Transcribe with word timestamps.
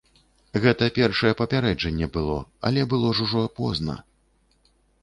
Гэта 0.63 0.87
першае 0.95 1.31
папярэджанне 1.43 2.07
было, 2.17 2.39
але 2.71 2.87
было 2.95 3.07
ж 3.21 3.29
ужо 3.29 3.47
позна. 3.63 4.03